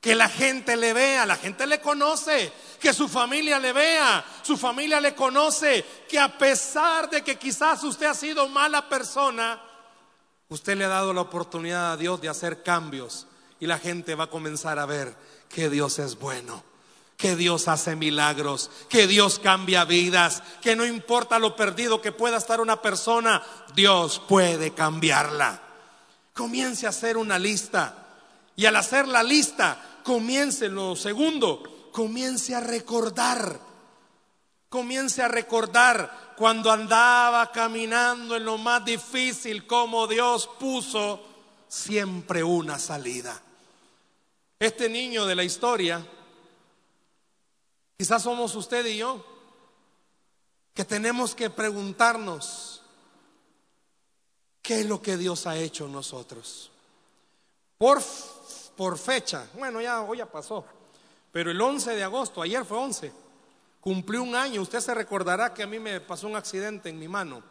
[0.00, 4.56] Que la gente le vea, la gente le conoce, que su familia le vea, su
[4.56, 9.60] familia le conoce, que a pesar de que quizás usted ha sido mala persona,
[10.48, 13.26] usted le ha dado la oportunidad a Dios de hacer cambios
[13.60, 15.14] y la gente va a comenzar a ver
[15.50, 16.64] que Dios es bueno,
[17.18, 22.38] que Dios hace milagros, que Dios cambia vidas, que no importa lo perdido que pueda
[22.38, 23.42] estar una persona,
[23.74, 25.60] Dios puede cambiarla.
[26.32, 28.06] Comience a hacer una lista
[28.56, 33.60] y al hacer la lista, comience lo segundo, comience a recordar.
[34.68, 41.20] Comience a recordar cuando andaba caminando en lo más difícil, como Dios puso
[41.68, 43.40] siempre una salida.
[44.58, 46.06] Este niño de la historia,
[47.96, 49.24] quizás somos usted y yo,
[50.74, 52.82] que tenemos que preguntarnos,
[54.62, 56.70] ¿qué es lo que Dios ha hecho en nosotros?
[57.76, 58.02] Por,
[58.76, 60.64] por fecha, bueno, ya hoy ya pasó,
[61.32, 63.12] pero el 11 de agosto, ayer fue 11,
[63.80, 67.08] cumplió un año, usted se recordará que a mí me pasó un accidente en mi
[67.08, 67.42] mano.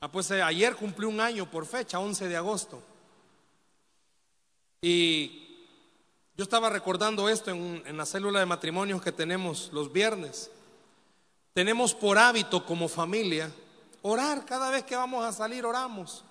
[0.00, 2.82] Ah, pues eh, ayer cumplió un año por fecha, 11 de agosto.
[4.82, 5.66] Y
[6.36, 10.50] yo estaba recordando esto en, en la célula de matrimonios que tenemos los viernes.
[11.54, 13.50] Tenemos por hábito como familia
[14.02, 14.44] orar.
[14.44, 16.24] Cada vez que vamos a salir, oramos.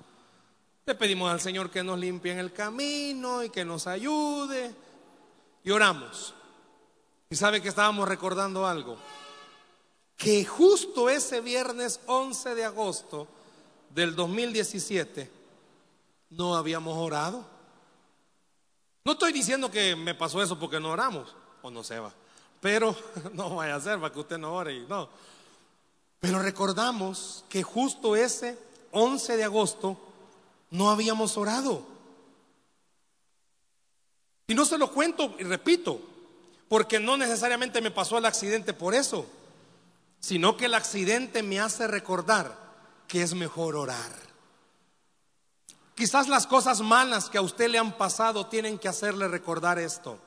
[0.85, 4.75] Le pedimos al Señor que nos limpie en el camino y que nos ayude.
[5.63, 6.35] Y oramos.
[7.33, 8.95] Y sabe que estábamos recordando algo.
[10.15, 13.27] Que justo ese viernes 11 de agosto
[13.89, 15.31] del 2017
[16.29, 17.43] no habíamos orado.
[19.03, 22.13] No estoy diciendo que me pasó eso porque no oramos, o no se va.
[22.61, 22.95] Pero
[23.33, 25.09] no vaya a ser para que usted no ore y no.
[26.19, 28.59] Pero recordamos que justo ese
[28.91, 29.97] 11 de agosto
[30.69, 31.83] no habíamos orado.
[34.45, 36.12] Y no se lo cuento y repito,
[36.73, 39.27] porque no necesariamente me pasó el accidente por eso,
[40.19, 42.57] sino que el accidente me hace recordar
[43.07, 44.11] que es mejor orar.
[45.93, 50.17] Quizás las cosas malas que a usted le han pasado tienen que hacerle recordar esto.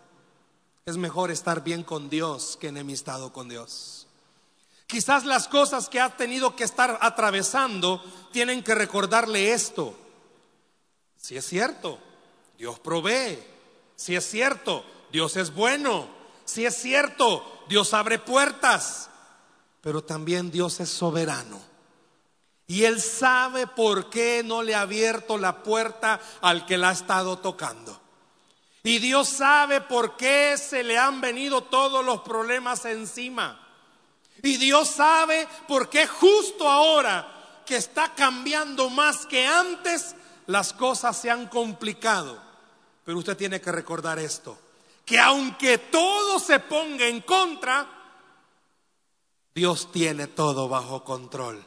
[0.85, 4.07] Es mejor estar bien con Dios que enemistado con Dios.
[4.87, 9.97] Quizás las cosas que ha tenido que estar atravesando tienen que recordarle esto.
[11.21, 11.99] Si es cierto,
[12.57, 13.37] Dios provee.
[13.97, 16.15] Si es cierto, Dios es bueno.
[16.47, 19.11] Si es cierto, Dios abre puertas.
[19.83, 21.61] Pero también Dios es soberano.
[22.67, 26.93] Y Él sabe por qué no le ha abierto la puerta al que la ha
[26.93, 28.01] estado tocando.
[28.83, 33.61] Y Dios sabe por qué se le han venido todos los problemas encima.
[34.43, 40.15] Y Dios sabe por qué justo ahora que está cambiando más que antes,
[40.47, 42.41] las cosas se han complicado.
[43.05, 44.59] Pero usted tiene que recordar esto,
[45.07, 47.89] que aunque todo se ponga en contra,
[49.55, 51.65] Dios tiene todo bajo control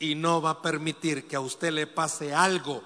[0.00, 2.82] y no va a permitir que a usted le pase algo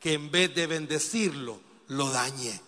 [0.00, 1.58] que en vez de bendecirlo,
[1.88, 2.60] lo dañe.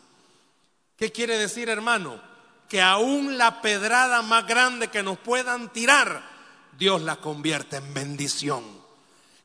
[0.97, 2.21] ¿Qué quiere decir, hermano?
[2.69, 6.29] Que aún la pedrada más grande que nos puedan tirar,
[6.77, 8.65] Dios la convierte en bendición.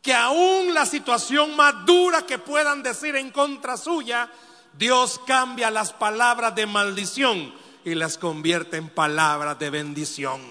[0.02, 4.30] Que aún la situación más dura que puedan decir en contra suya,
[4.78, 7.54] Dios cambia las palabras de maldición
[7.86, 10.42] y las convierte en palabras de bendición.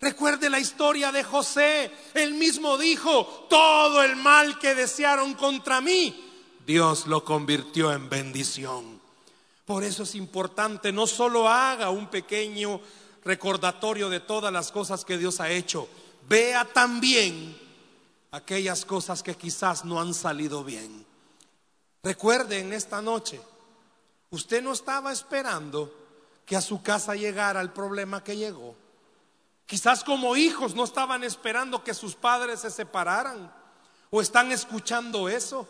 [0.00, 1.90] Recuerde la historia de José.
[2.14, 6.24] Él mismo dijo, todo el mal que desearon contra mí,
[6.66, 9.00] Dios lo convirtió en bendición.
[9.64, 12.80] Por eso es importante, no solo haga un pequeño
[13.24, 15.88] recordatorio de todas las cosas que Dios ha hecho,
[16.28, 17.56] vea también
[18.30, 21.07] aquellas cosas que quizás no han salido bien.
[22.02, 23.40] Recuerde en esta noche,
[24.30, 25.92] usted no estaba esperando
[26.46, 28.74] que a su casa llegara el problema que llegó.
[29.66, 33.52] Quizás como hijos no estaban esperando que sus padres se separaran
[34.10, 35.68] o están escuchando eso.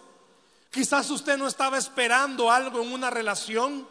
[0.71, 3.89] Quizás usted no estaba esperando algo en una relación,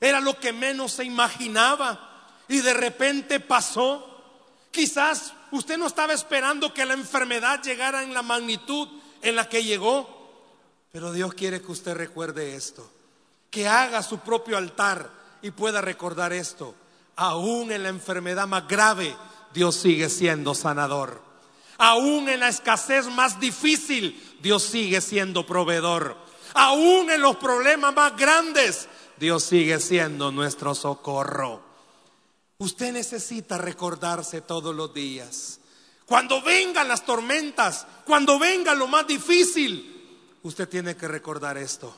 [0.00, 4.04] era lo que menos se imaginaba y de repente pasó.
[4.70, 8.88] Quizás usted no estaba esperando que la enfermedad llegara en la magnitud
[9.22, 10.17] en la que llegó,
[10.92, 12.88] pero Dios quiere que usted recuerde esto,
[13.50, 15.10] que haga su propio altar
[15.42, 16.74] y pueda recordar esto.
[17.16, 19.14] Aún en la enfermedad más grave,
[19.52, 21.20] Dios sigue siendo sanador.
[21.78, 26.16] Aún en la escasez más difícil, Dios sigue siendo proveedor.
[26.54, 31.62] Aún en los problemas más grandes, Dios sigue siendo nuestro socorro.
[32.58, 35.60] Usted necesita recordarse todos los días.
[36.06, 39.97] Cuando vengan las tormentas, cuando venga lo más difícil,
[40.48, 41.94] usted tiene que recordar esto.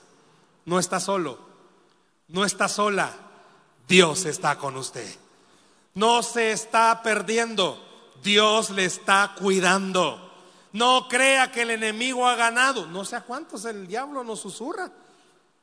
[0.67, 1.39] No está solo,
[2.29, 3.13] no está sola.
[3.89, 5.09] Dios está con usted.
[5.95, 7.85] No se está perdiendo.
[8.23, 10.31] Dios le está cuidando.
[10.73, 12.87] No crea que el enemigo ha ganado.
[12.87, 14.93] No sé a cuántos el diablo nos susurra.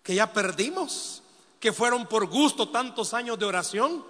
[0.04, 1.24] Que ya perdimos.
[1.62, 4.04] Que fueron por gusto tantos años de oración.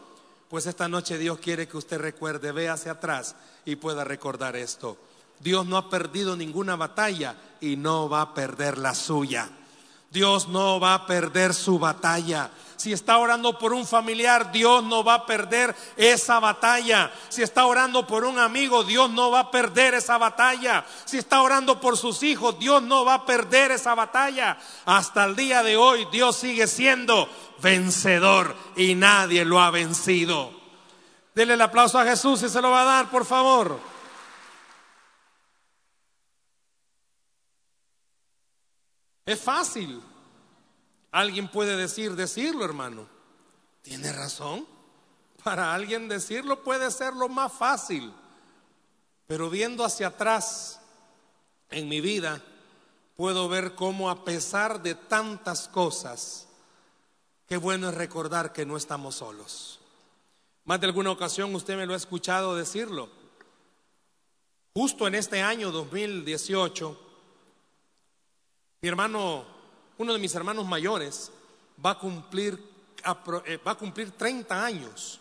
[0.50, 3.36] Pues esta noche Dios quiere que usted recuerde, vea hacia atrás
[3.66, 4.98] y pueda recordar esto.
[5.40, 9.50] Dios no ha perdido ninguna batalla y no va a perder la suya.
[10.12, 12.50] Dios no va a perder su batalla.
[12.78, 17.12] Si está orando por un familiar, Dios no va a perder esa batalla.
[17.28, 20.86] Si está orando por un amigo, Dios no va a perder esa batalla.
[21.06, 24.58] Si está orando por sus hijos, Dios no va a perder esa batalla.
[24.86, 27.28] Hasta el día de hoy, Dios sigue siendo
[27.62, 30.52] vencedor y nadie lo ha vencido.
[31.34, 33.80] Dele el aplauso a Jesús y se lo va a dar, por favor.
[39.28, 40.02] Es fácil.
[41.12, 43.08] Alguien puede decir, decirlo, hermano.
[43.82, 44.66] Tiene razón.
[45.44, 48.14] Para alguien decirlo puede ser lo más fácil.
[49.28, 50.80] Pero viendo hacia atrás
[51.70, 52.42] en mi vida,
[53.18, 56.48] puedo ver cómo a pesar de tantas cosas,
[57.48, 59.82] qué bueno es recordar que no estamos solos.
[60.64, 63.10] Más de alguna ocasión usted me lo ha escuchado decirlo.
[64.74, 67.07] Justo en este año 2018,
[68.82, 69.46] mi hermano,
[69.98, 71.32] uno de mis hermanos mayores,
[71.84, 72.62] va a cumplir,
[73.46, 75.20] eh, va a cumplir 30 años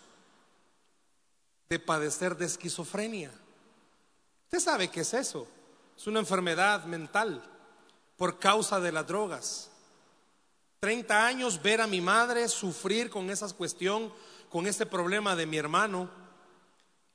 [1.69, 3.31] de padecer de esquizofrenia.
[4.45, 5.49] Usted sabe qué es eso.
[5.97, 7.43] Es una enfermedad mental
[8.17, 9.71] por causa de las drogas.
[10.81, 14.13] 30 años ver a mi madre sufrir con esa cuestión,
[14.51, 16.11] con ese problema de mi hermano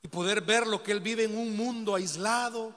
[0.02, 2.74] y poder ver lo que él vive en un mundo aislado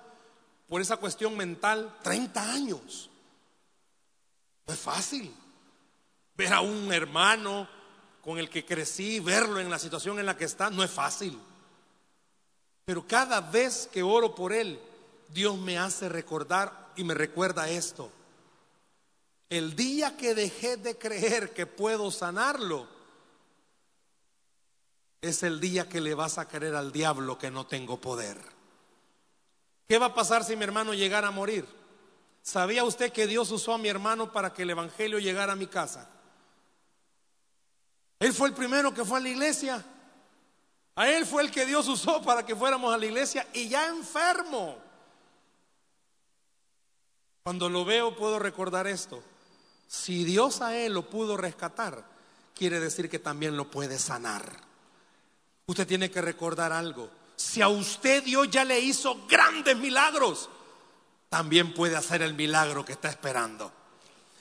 [0.67, 1.97] por esa cuestión mental.
[2.03, 3.09] 30 años.
[4.67, 5.33] No es fácil
[6.35, 7.67] ver a un hermano
[8.21, 11.39] con el que crecí, verlo en la situación en la que está, no es fácil.
[12.83, 14.79] Pero cada vez que oro por él,
[15.29, 18.11] Dios me hace recordar y me recuerda esto.
[19.49, 22.87] El día que dejé de creer que puedo sanarlo,
[25.21, 28.37] es el día que le vas a creer al diablo que no tengo poder.
[29.87, 31.65] ¿Qué va a pasar si mi hermano llegara a morir?
[32.45, 35.65] ¿Sabía usted que Dios usó a mi hermano para que el Evangelio llegara a mi
[35.65, 36.07] casa?
[38.19, 39.83] Él fue el primero que fue a la iglesia.
[40.93, 43.87] A él fue el que Dios usó para que fuéramos a la iglesia y ya
[43.87, 44.77] enfermo.
[47.41, 49.23] Cuando lo veo puedo recordar esto.
[49.87, 52.05] Si Dios a él lo pudo rescatar,
[52.53, 54.45] quiere decir que también lo puede sanar.
[55.65, 57.09] Usted tiene que recordar algo.
[57.37, 60.47] Si a usted Dios ya le hizo grandes milagros,
[61.29, 63.71] también puede hacer el milagro que está esperando.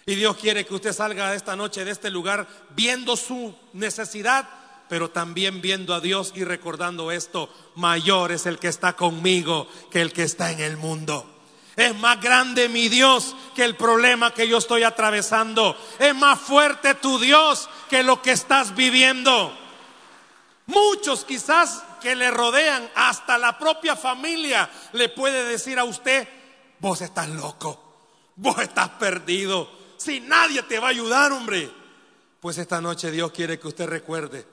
[0.06, 4.48] Y Dios quiere que usted salga esta noche de este lugar viendo su necesidad,
[4.88, 10.02] pero también viendo a Dios y recordando esto, mayor es el que está conmigo que
[10.02, 11.30] el que está en el mundo.
[11.76, 15.76] Es más grande mi Dios que el problema que yo estoy atravesando.
[15.98, 19.56] Es más fuerte tu Dios que lo que estás viviendo.
[20.66, 26.28] Muchos quizás que le rodean, hasta la propia familia, le puede decir a usted,
[26.84, 27.82] vos estás loco,
[28.36, 31.70] vos estás perdido, si nadie te va a ayudar, hombre.
[32.40, 34.46] Pues esta noche Dios quiere que usted recuerde,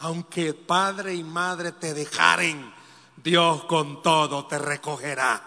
[0.00, 2.74] aunque padre y madre te dejaren,
[3.22, 5.40] Dios con todo te recogerá.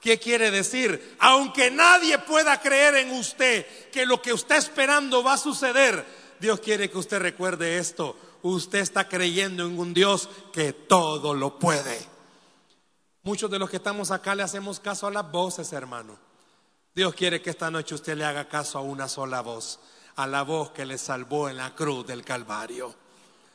[0.00, 1.16] ¿Qué quiere decir?
[1.20, 6.04] Aunque nadie pueda creer en usted que lo que usted esperando va a suceder,
[6.40, 8.16] Dios quiere que usted recuerde esto.
[8.42, 12.13] Usted está creyendo en un Dios que todo lo puede.
[13.24, 16.14] Muchos de los que estamos acá le hacemos caso a las voces, hermano.
[16.94, 19.80] Dios quiere que esta noche usted le haga caso a una sola voz,
[20.16, 22.94] a la voz que le salvó en la cruz del Calvario.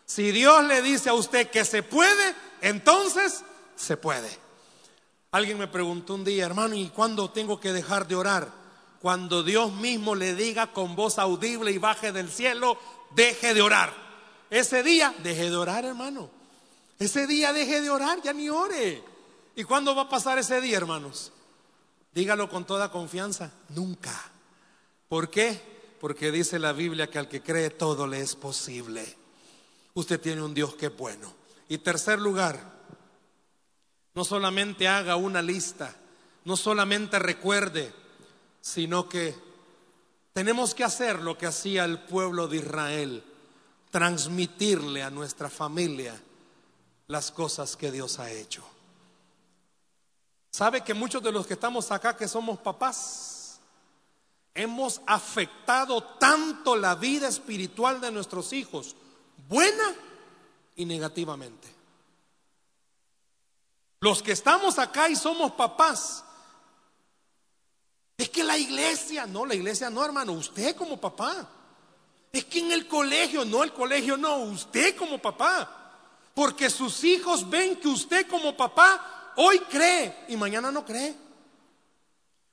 [0.08, 3.44] Si Dios le dice a usted que se puede, entonces
[3.76, 4.36] se puede.
[5.30, 8.50] Alguien me preguntó un día, hermano, ¿y cuándo tengo que dejar de orar?
[9.04, 12.76] Cuando Dios mismo le diga con voz audible y baje del cielo,
[13.12, 13.94] deje de orar.
[14.50, 16.28] Ese día, deje de orar, hermano.
[16.98, 19.19] Ese día deje de orar, ya ni ore.
[19.56, 21.32] ¿Y cuándo va a pasar ese día, hermanos?
[22.14, 24.32] Dígalo con toda confianza, nunca.
[25.08, 25.62] ¿Por qué?
[26.00, 29.18] Porque dice la Biblia que al que cree todo le es posible.
[29.94, 31.34] Usted tiene un Dios que es bueno.
[31.68, 32.60] Y tercer lugar,
[34.16, 35.96] no solamente haga una lista,
[36.46, 37.94] no solamente recuerde,
[38.62, 39.36] sino que
[40.34, 43.24] tenemos que hacer lo que hacía el pueblo de Israel,
[43.92, 46.20] transmitirle a nuestra familia
[47.08, 48.64] las cosas que Dios ha hecho.
[50.52, 53.60] ¿Sabe que muchos de los que estamos acá, que somos papás,
[54.54, 58.96] hemos afectado tanto la vida espiritual de nuestros hijos,
[59.48, 59.96] buena
[60.76, 61.68] y negativamente?
[64.02, 66.24] Los que estamos acá y somos papás,
[68.18, 71.48] es que la iglesia, no, la iglesia no, hermano, usted como papá.
[72.34, 75.94] Es que en el colegio, no, el colegio no, usted como papá.
[76.34, 81.16] Porque sus hijos ven que usted como papá hoy cree y mañana no cree.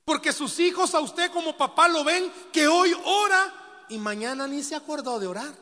[0.05, 4.63] Porque sus hijos a usted como papá lo ven que hoy ora y mañana ni
[4.63, 5.53] se acordó de orar.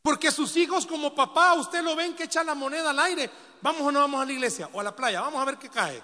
[0.00, 3.30] Porque sus hijos como papá a usted lo ven que echa la moneda al aire.
[3.60, 5.68] Vamos o no vamos a la iglesia o a la playa, vamos a ver qué
[5.68, 6.02] cae.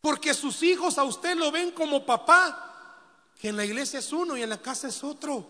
[0.00, 4.36] Porque sus hijos a usted lo ven como papá, que en la iglesia es uno
[4.36, 5.46] y en la casa es otro.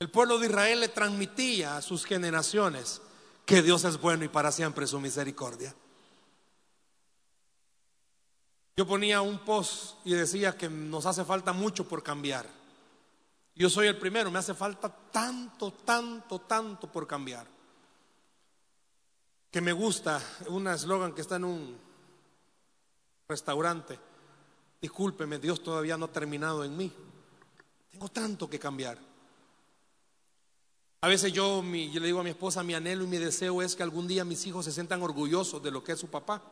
[0.00, 3.02] El pueblo de Israel le transmitía a sus generaciones
[3.46, 5.72] que Dios es bueno y para siempre su misericordia.
[8.76, 12.46] Yo ponía un post y decía que nos hace falta mucho por cambiar.
[13.54, 17.46] Yo soy el primero, me hace falta tanto, tanto, tanto por cambiar.
[19.50, 21.78] Que me gusta, un eslogan que está en un
[23.28, 23.98] restaurante.
[24.82, 26.92] Discúlpeme, Dios todavía no ha terminado en mí.
[27.90, 28.98] Tengo tanto que cambiar.
[31.06, 33.84] A veces yo, le digo a mi esposa, mi anhelo y mi deseo es que
[33.84, 36.42] algún día mis hijos se sientan orgullosos de lo que es su papá.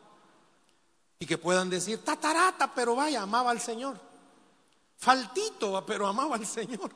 [1.19, 3.99] Y que puedan decir, tatarata, pero vaya, amaba al Señor.
[4.95, 6.89] Faltito, pero amaba al Señor.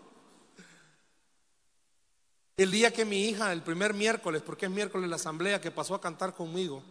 [2.55, 5.95] El día que mi hija, el primer miércoles, porque es miércoles la asamblea, que pasó
[5.95, 6.81] a cantar conmigo,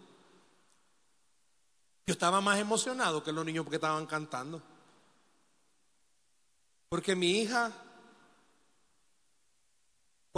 [2.07, 4.61] yo estaba más emocionado que los niños porque estaban cantando.
[6.91, 7.73] Porque mi hija,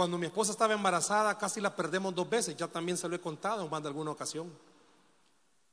[0.01, 3.21] cuando mi esposa estaba embarazada, casi la perdemos dos veces, ya también se lo he
[3.21, 4.51] contado en alguna ocasión.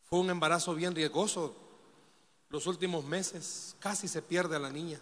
[0.05, 1.57] Fue un embarazo bien riesgoso.
[2.51, 5.01] Los últimos meses casi se pierde a la niña.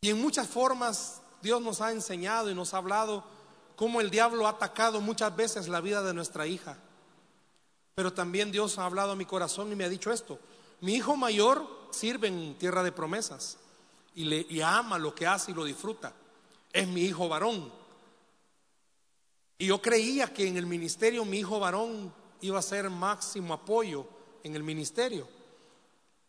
[0.00, 3.22] Y en muchas formas Dios nos ha enseñado y nos ha hablado
[3.76, 6.76] cómo el diablo ha atacado muchas veces la vida de nuestra hija.
[7.94, 10.40] Pero también Dios ha hablado a mi corazón y me ha dicho esto.
[10.80, 13.58] Mi hijo mayor sirve en tierra de promesas
[14.16, 16.12] y, le, y ama lo que hace y lo disfruta.
[16.72, 17.72] Es mi hijo varón.
[19.58, 24.06] Y yo creía que en el ministerio mi hijo varón iba a ser máximo apoyo
[24.44, 25.28] en el ministerio.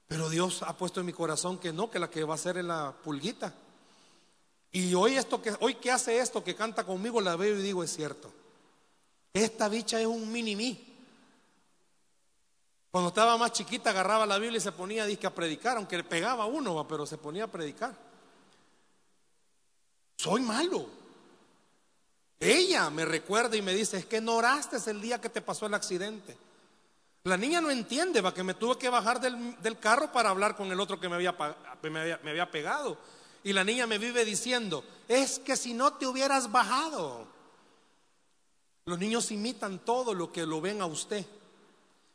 [0.08, 2.58] Pero Dios ha puesto en mi corazón que no, que la que va a ser
[2.58, 3.54] es la pulguita.
[4.72, 7.84] Y hoy esto que hoy que hace esto que canta conmigo la veo y digo
[7.84, 8.32] es cierto.
[9.34, 10.86] Esta bicha es un mini mí.
[12.92, 16.48] Cuando estaba más chiquita agarraba la Biblia y se ponía a predicar, aunque le pegaba
[16.48, 18.09] uno, pero se ponía a predicar.
[20.20, 20.86] Soy malo.
[22.42, 25.66] Ella me recuerda y me dice, es que no oraste el día que te pasó
[25.66, 26.36] el accidente.
[27.24, 30.70] La niña no entiende, va que me tuve que bajar del, carro para hablar con
[30.74, 31.38] el otro que me había,
[31.82, 32.98] me había pegado.
[33.46, 37.26] Y la niña me vive diciendo, es que si no te hubieras bajado.
[38.84, 41.26] Los niños imitan todo lo que lo ven a usted.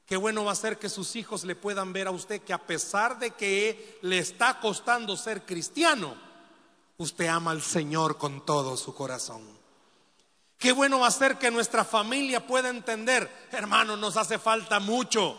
[0.04, 2.66] Qué bueno va a ser que sus hijos le puedan ver a usted que a
[2.66, 6.23] pesar de que le está costando ser cristiano,
[6.98, 9.42] usted ama al Señor con todo su corazón.
[10.58, 15.36] Qué bueno va a ser que nuestra familia pueda entender, hermanos, nos hace falta mucho.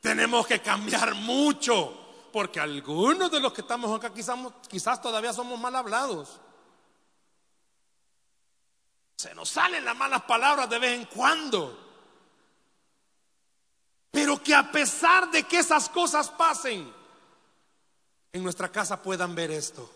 [0.00, 5.58] Tenemos que cambiar mucho, porque algunos de los que estamos acá quizás, quizás todavía somos
[5.58, 6.40] mal hablados.
[9.16, 11.80] Se nos salen las malas palabras de vez en cuando.
[14.10, 16.92] Pero que a pesar de que esas cosas pasen,
[18.32, 19.90] en nuestra casa puedan ver esto.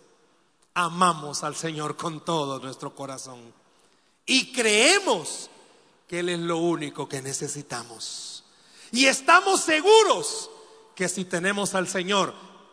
[0.81, 3.53] Amamos al Señor con todo nuestro corazón
[4.24, 5.51] y creemos
[6.07, 8.45] que Él es lo único que necesitamos.
[8.93, 10.49] Y estamos seguros
[10.95, 12.33] que si tenemos al Señor,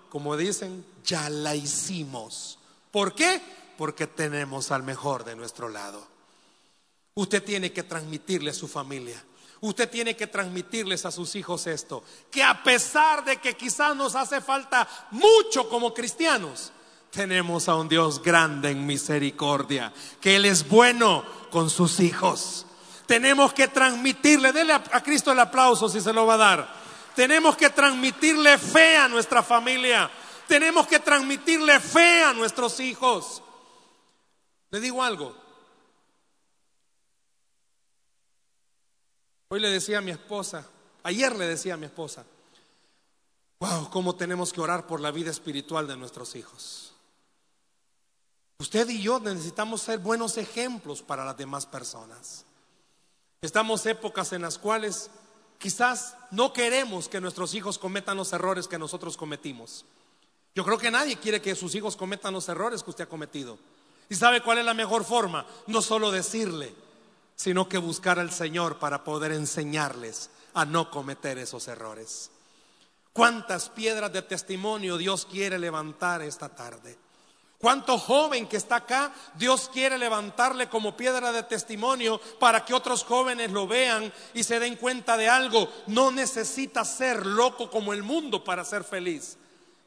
[0.10, 2.60] como dicen, ya la hicimos.
[2.92, 3.42] ¿Por qué?
[3.76, 6.06] Porque tenemos al mejor de nuestro lado.
[7.16, 9.20] Usted tiene que transmitirle a su familia.
[9.62, 14.14] Usted tiene que transmitirles a sus hijos esto, que a pesar de que quizás nos
[14.14, 16.72] hace falta mucho como cristianos,
[17.16, 22.66] tenemos a un Dios grande en misericordia, que Él es bueno con sus hijos.
[23.06, 26.76] Tenemos que transmitirle, dele a, Cristo el aplauso si se lo va a dar.
[27.16, 30.12] Tenemos que transmitirle fe a nuestra familia.
[30.48, 33.42] Tenemos que transmitirle fe a nuestros hijos.
[34.72, 35.34] Le digo algo.
[39.48, 40.68] Hoy le decía a mi esposa,
[41.04, 42.26] ayer le decía a mi esposa,
[43.60, 46.85] wow, cómo tenemos que orar por la vida espiritual de nuestros hijos.
[48.58, 52.46] Usted y yo necesitamos ser buenos ejemplos para las demás personas.
[53.42, 55.10] Estamos épocas en las cuales
[55.58, 59.86] quizás no queremos que nuestros hijos cometan los errores que nosotros cometimos.
[60.56, 63.58] Yo creo que nadie quiere que sus hijos cometan los errores que usted ha cometido.
[64.10, 65.46] ¿Y sabe cuál es la mejor forma?
[65.68, 66.74] No solo decirle,
[67.36, 72.32] sino que buscar al Señor para poder enseñarles a no cometer esos errores.
[73.12, 76.98] ¿Cuántas piedras de testimonio Dios quiere levantar esta tarde?
[77.58, 83.04] ¿Cuánto joven que está acá, Dios quiere levantarle como piedra de testimonio para que otros
[83.04, 85.72] jóvenes lo vean y se den cuenta de algo?
[85.88, 89.38] No necesita ser loco como el mundo para ser feliz.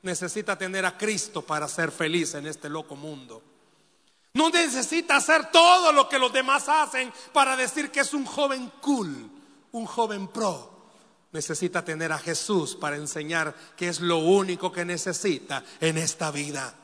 [0.03, 3.43] Necesita tener a Cristo para ser feliz en este loco mundo.
[4.35, 8.73] No necesita hacer todo lo que los demás hacen para decir que es un joven
[8.81, 9.31] cool,
[9.73, 10.79] un joven pro.
[11.33, 16.75] Necesita tener a Jesús para enseñar que es lo único que necesita en esta vida.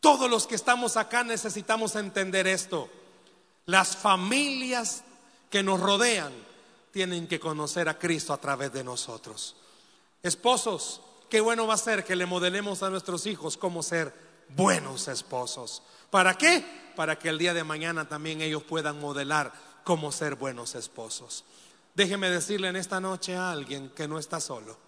[0.00, 2.88] Todos los que estamos acá necesitamos entender esto.
[3.66, 5.02] Las familias
[5.50, 6.32] que nos rodean
[6.92, 9.56] tienen que conocer a Cristo a través de nosotros.
[10.22, 14.14] Esposos, qué bueno va a ser que le modelemos a nuestros hijos cómo ser
[14.50, 15.82] buenos esposos.
[16.10, 16.64] ¿Para qué?
[16.96, 19.52] Para que el día de mañana también ellos puedan modelar
[19.84, 21.44] cómo ser buenos esposos.
[21.94, 24.87] Déjeme decirle en esta noche a alguien que no está solo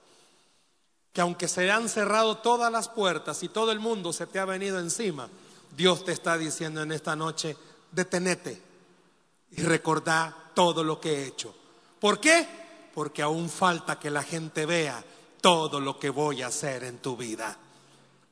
[1.13, 4.45] que aunque se han cerrado todas las puertas y todo el mundo se te ha
[4.45, 5.29] venido encima,
[5.77, 7.57] Dios te está diciendo en esta noche,
[7.91, 8.63] detenete
[9.53, 11.55] y recordá todo lo que he hecho.
[11.99, 12.47] ¿Por qué?
[12.95, 15.03] Porque aún falta que la gente vea
[15.41, 17.57] todo lo que voy a hacer en tu vida.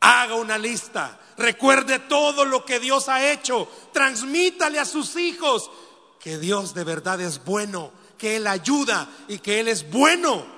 [0.00, 5.70] Haga una lista, recuerde todo lo que Dios ha hecho, transmítale a sus hijos
[6.20, 10.57] que Dios de verdad es bueno, que Él ayuda y que Él es bueno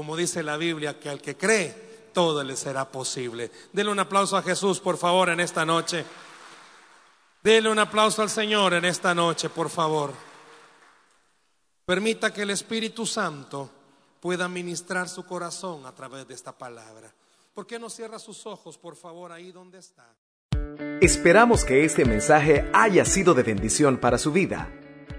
[0.00, 3.50] como dice la Biblia, que al que cree, todo le será posible.
[3.70, 6.06] Denle un aplauso a Jesús, por favor, en esta noche.
[7.42, 10.14] Denle un aplauso al Señor en esta noche, por favor.
[11.84, 13.68] Permita que el Espíritu Santo
[14.20, 17.12] pueda ministrar su corazón a través de esta palabra.
[17.52, 20.08] ¿Por qué no cierra sus ojos, por favor, ahí donde está?
[21.02, 24.72] Esperamos que este mensaje haya sido de bendición para su vida.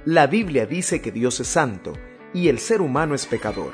[0.06, 1.94] La Biblia dice que Dios es santo
[2.34, 3.74] y el ser humano es pecador.